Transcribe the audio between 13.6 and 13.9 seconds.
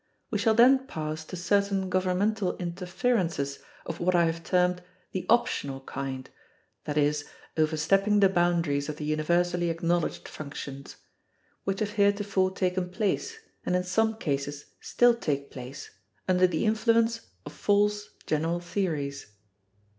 and in